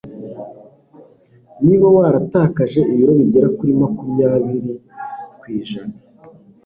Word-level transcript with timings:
Niba 1.65 1.85
waratakaje 1.95 2.79
ibiro 2.93 3.11
bigera 3.19 3.47
kuri 3.57 3.71
makumyabiri 3.81 4.73
kwijana 5.39 5.95